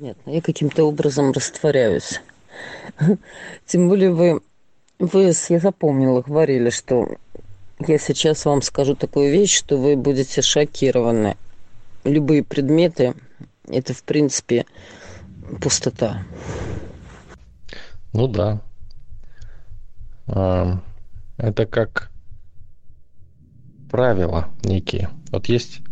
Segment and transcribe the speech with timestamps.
[0.00, 2.22] Нет, я каким-то образом растворяюсь.
[3.66, 4.40] Тем более вы,
[4.98, 7.16] вы, я запомнила, говорили, что
[7.86, 11.36] я сейчас вам скажу такую вещь, что вы будете шокированы.
[12.04, 13.12] Любые предметы–
[13.68, 14.64] это, в принципе,
[15.60, 16.24] пустота.
[18.14, 18.62] Ну да.
[20.28, 20.80] А,
[21.36, 22.10] это как
[23.90, 25.10] правила некие.
[25.30, 25.82] Вот есть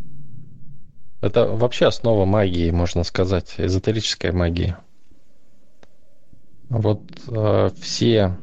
[1.21, 4.77] это вообще основа магии, можно сказать, эзотерической магии.
[6.69, 8.37] Вот э, все,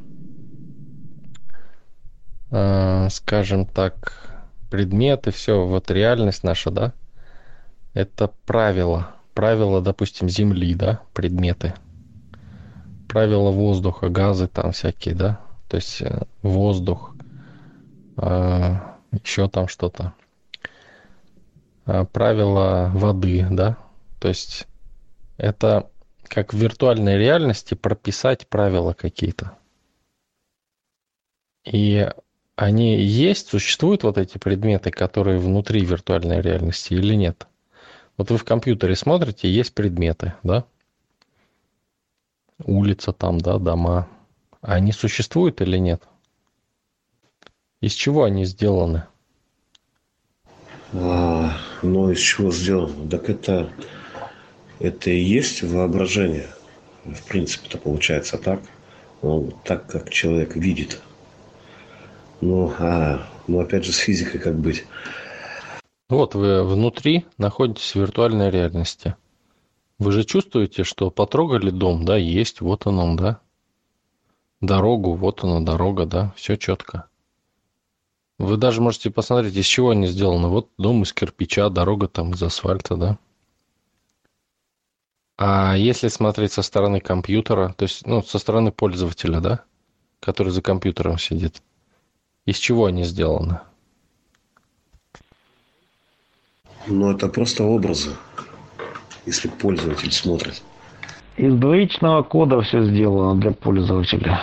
[2.50, 4.30] э, скажем так,
[4.70, 6.92] предметы, все, вот реальность наша, да,
[7.94, 9.12] это правила.
[9.32, 11.74] Правила, допустим, Земли, да, предметы.
[13.08, 15.40] Правила воздуха, газы там всякие, да.
[15.68, 17.14] То есть э, воздух,
[18.18, 18.76] э,
[19.12, 20.12] еще там что-то
[22.12, 23.76] правила воды, да,
[24.18, 24.66] то есть
[25.36, 25.90] это
[26.28, 29.56] как в виртуальной реальности прописать правила какие-то.
[31.64, 32.08] И
[32.56, 37.46] они есть, существуют вот эти предметы, которые внутри виртуальной реальности или нет?
[38.16, 40.64] Вот вы в компьютере смотрите, есть предметы, да?
[42.64, 44.08] Улица там, да, дома.
[44.62, 46.02] Они существуют или нет?
[47.80, 49.04] Из чего они сделаны?
[51.82, 53.08] Но из чего сделано?
[53.08, 53.70] Так это,
[54.78, 56.48] это и есть воображение.
[57.04, 58.60] В принципе-то получается так.
[59.22, 61.00] Ну, так, как человек видит.
[62.40, 64.84] Ну, а, ну, опять же, с физикой как быть?
[66.08, 69.16] Вот вы внутри находитесь в виртуальной реальности.
[69.98, 73.40] Вы же чувствуете, что потрогали дом, да, есть, вот он он, да.
[74.60, 77.08] Дорогу, вот она дорога, да, все четко.
[78.38, 80.48] Вы даже можете посмотреть, из чего они сделаны.
[80.48, 83.18] Вот дом из кирпича, дорога там из асфальта, да.
[85.38, 89.64] А если смотреть со стороны компьютера, то есть, ну, со стороны пользователя, да,
[90.20, 91.62] который за компьютером сидит,
[92.46, 93.60] из чего они сделаны?
[96.86, 98.16] Ну, это просто образы,
[99.26, 100.62] если пользователь смотрит.
[101.36, 104.40] Из двоичного кода все сделано для пользователя.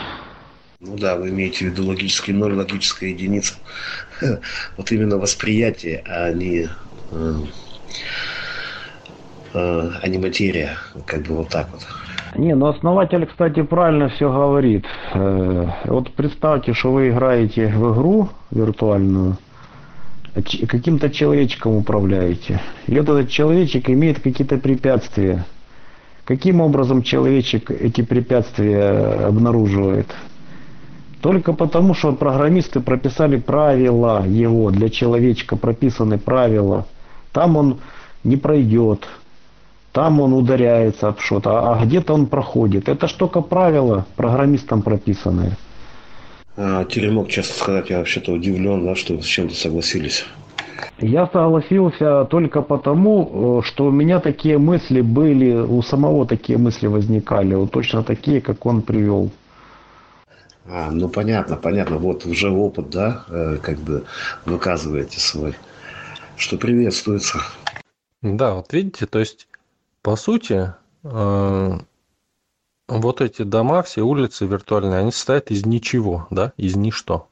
[0.85, 3.53] Ну да, вы имеете в виду логический ноль, логическая единица.
[4.77, 6.67] Вот именно восприятие, а не,
[7.11, 7.33] э,
[9.53, 10.77] э, а не материя.
[11.05, 11.81] Как бы вот так вот.
[12.35, 14.85] Не, ну основатель, кстати, правильно все говорит.
[15.13, 19.38] Э, вот представьте, что вы играете в игру виртуальную,
[20.35, 22.61] а каким-то человечком управляете.
[22.88, 25.45] И вот этот человечек имеет какие-то препятствия.
[26.25, 30.13] Каким образом человечек эти препятствия обнаруживает?
[31.23, 36.85] Только потому, что программисты прописали правила его, для человечка прописаны правила.
[37.31, 37.79] Там он
[38.25, 39.07] не пройдет,
[39.94, 42.89] там он ударяется об что-то, а где-то он проходит.
[42.89, 45.56] Это ж только правила программистам прописанные.
[46.57, 50.25] А, Теремок, честно сказать, я вообще-то удивлен, да, что с чем-то согласились.
[51.00, 56.88] Я согласился только потому, э, что у меня такие мысли были, у самого такие мысли
[56.88, 59.31] возникали, вот точно такие, как он привел.
[60.66, 61.97] А, ну понятно, понятно.
[61.97, 64.06] Вот уже опыт, да, э, как бы
[64.46, 65.56] выказываете свой,
[66.38, 67.40] что приветствуется.
[68.22, 69.47] Да, вот видите, то есть,
[70.01, 71.78] по сути, э,
[72.88, 77.28] вот эти дома, все улицы виртуальные, они состоят из ничего, да, из ничто.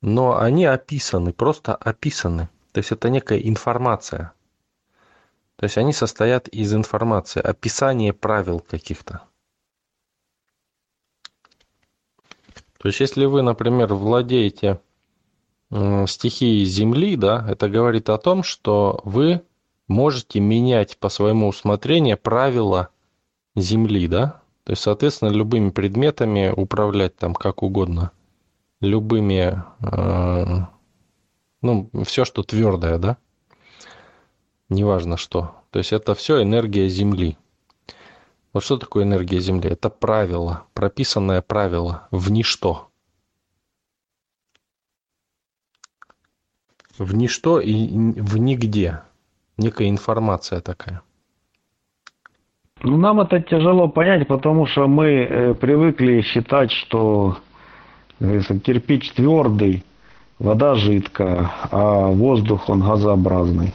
[0.00, 2.48] Но они описаны, просто описаны.
[2.72, 4.32] То есть это некая информация.
[5.56, 9.22] То есть они состоят из информации, описания правил каких-то.
[12.82, 14.80] То есть, если вы, например, владеете
[15.70, 19.42] стихией Земли, да, это говорит о том, что вы
[19.86, 22.88] можете менять по своему усмотрению правила
[23.54, 28.10] Земли, да, то есть, соответственно, любыми предметами управлять там как угодно,
[28.80, 30.66] любыми, э,
[31.62, 33.16] ну, все, что твердое, да,
[34.68, 35.54] неважно что.
[35.70, 37.38] То есть, это все энергия Земли.
[38.52, 39.70] Вот что такое энергия Земли?
[39.70, 42.88] Это правило, прописанное правило в ничто.
[46.98, 49.02] В ничто и в нигде.
[49.56, 51.02] Некая информация такая.
[52.82, 57.38] Ну, нам это тяжело понять, потому что мы э, привыкли считать, что
[58.18, 59.84] кирпич твердый,
[60.38, 63.72] вода жидкая, а воздух он газообразный.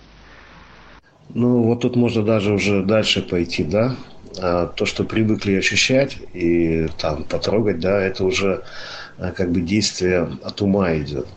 [1.30, 3.96] Ну, вот тут можно даже уже дальше пойти, да?
[4.40, 8.64] А, то, что привыкли ощущать и там потрогать, да, это уже
[9.18, 11.28] а, как бы действие от ума идет.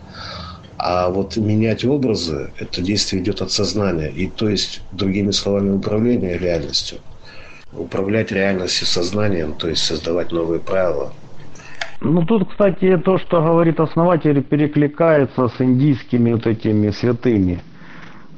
[0.78, 4.08] А вот менять образы, это действие идет от сознания.
[4.08, 6.98] И то есть, другими словами, управление реальностью.
[7.72, 11.12] Управлять реальностью сознанием, то есть создавать новые правила.
[12.00, 17.60] Ну тут, кстати, то, что говорит основатель, перекликается с индийскими вот этими святыми.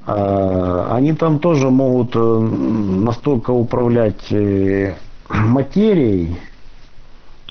[0.07, 4.95] А, Они там тоже могут э, настолько управлять э,
[5.29, 6.37] материей,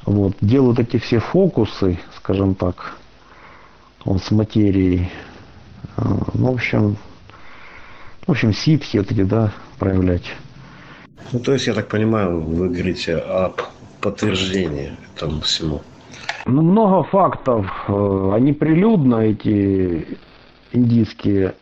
[0.05, 2.97] вот, делают эти все фокусы, скажем так,
[4.05, 5.09] вот, с материей.
[5.97, 6.03] А,
[6.33, 6.97] Ну, в общем,
[8.27, 10.25] в общем, ситхи вот эти, да, проявлять.
[11.31, 13.53] Ну, то есть, я так понимаю, вы говорите о
[14.01, 15.81] подтверждении этому всему.
[16.45, 17.65] Ну, много фактов.
[17.87, 20.17] э, Они прилюдно, эти
[20.73, 21.53] индийские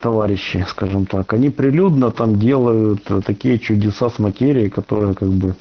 [0.00, 5.54] товарищи, скажем так, они прилюдно там делают э, такие чудеса с материей, которые как бы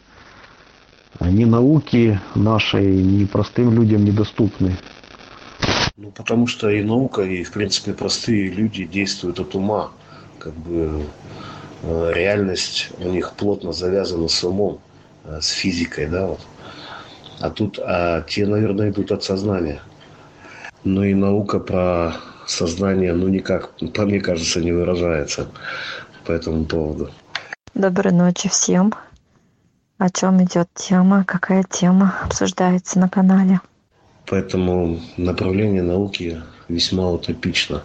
[1.21, 4.77] ни науки нашей, ни простым людям недоступны.
[5.97, 9.91] Ну, потому что и наука, и, в принципе, простые люди действуют от ума.
[10.37, 11.03] Как бы
[11.81, 14.79] э, реальность у них плотно завязана с умом,
[15.25, 16.41] э, с физикой, да, вот.
[17.39, 19.81] А тут а те, наверное, идут от сознания.
[20.83, 22.13] Ну и наука про
[22.47, 25.47] сознание, ну, никак, по мне кажется, не выражается
[26.25, 27.11] по этому поводу.
[27.73, 28.93] Доброй ночи всем.
[29.97, 31.23] О чем идет тема?
[31.25, 33.59] Какая тема обсуждается на канале?
[34.27, 37.83] Поэтому направление науки весьма утопично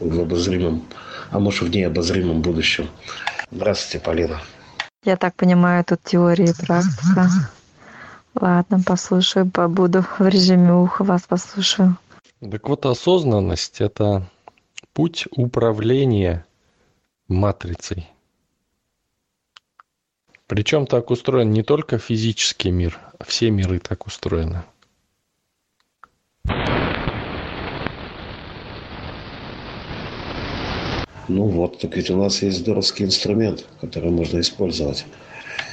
[0.00, 0.84] в обозримом,
[1.30, 2.88] а может в необозримом будущем.
[3.50, 4.40] Здравствуйте, Полина.
[5.04, 7.28] Я так понимаю, тут теория и практика.
[8.34, 11.96] Ладно, послушаю, побуду в режиме уха, вас послушаю.
[12.50, 14.28] Так вот, осознанность– это
[14.92, 16.44] путь управления
[17.26, 18.06] матрицей.
[20.46, 24.62] Причем так устроен не только физический мир, а все миры так устроены.
[31.28, 35.06] Ну вот, так ведь у нас есть здоровский инструмент, который можно использовать.